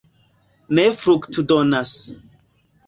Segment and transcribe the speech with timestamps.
[0.79, 1.95] ne fruktodonas.